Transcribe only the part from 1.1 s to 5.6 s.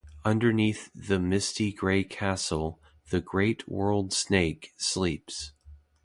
misty grey castle, the Great World Snake sleeps.